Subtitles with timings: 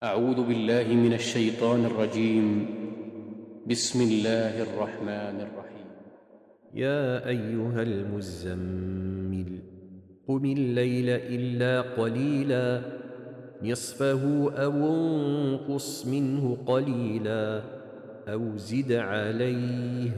[0.00, 2.66] أعوذ بالله من الشيطان الرجيم.
[3.68, 5.88] بسم الله الرحمن الرحيم.
[6.74, 9.58] يا أيها المزمل
[10.28, 12.80] قم الليل إلا قليلا
[13.62, 17.62] نصفه أو انقص منه قليلا
[18.28, 20.10] أو زد عليه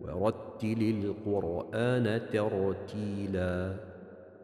[0.00, 3.74] ورتل القرآن ترتيلا.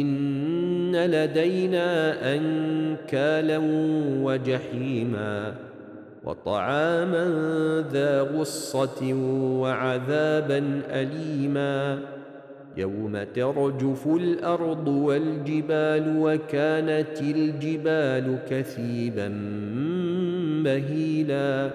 [0.00, 3.60] إن لدينا أنكالا
[4.22, 5.54] وجحيما
[6.24, 7.24] وطعاما
[7.92, 9.12] ذا غصة
[9.60, 11.98] وعذابا أليما
[12.76, 19.28] يوم ترجف الأرض والجبال وكانت الجبال كثيبا
[20.64, 21.70] مهيلا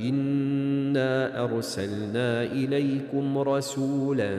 [0.00, 4.30] إنا أرسلنا إليكم رسولا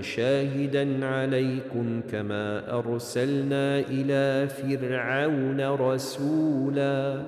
[0.00, 7.22] شاهدا عليكم كما أرسلنا إلى فرعون رسولا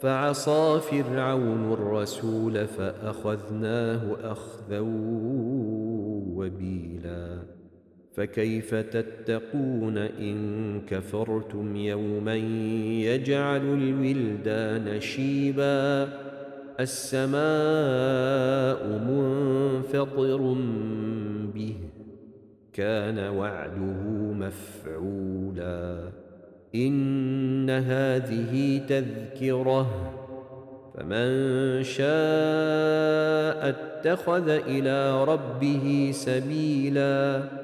[0.00, 4.80] فعصى فرعون الرسول فأخذناه أخذا
[6.36, 7.38] وبيلا
[8.14, 12.34] فكيف تتقون إن كفرتم يوما
[13.04, 16.08] يجعل الولدان شيبا
[16.80, 17.38] السماء
[19.08, 20.56] منفطر
[21.54, 21.76] به
[22.72, 24.02] كان وعده
[24.32, 26.10] مفعولا.
[26.74, 29.86] إن هذه تذكرة
[30.94, 37.63] فمن شاء اتخذ إلى ربه سبيلاً.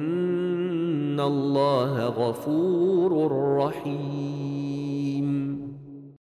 [1.19, 4.70] الله غفور رحيم